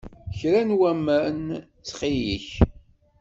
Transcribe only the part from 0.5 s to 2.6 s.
n waman, ttxil-k.